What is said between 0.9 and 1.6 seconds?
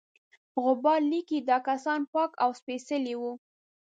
لیکي دا